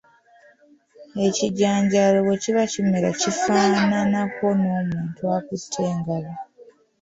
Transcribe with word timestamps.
Ekijanjaalo 1.27 2.17
bwe 2.25 2.35
kiba 2.43 2.63
kimera 2.71 3.09
kifaananako 3.21 4.47
n’omuntu 4.59 5.23
akutte 5.37 5.81
engabo. 5.91 6.31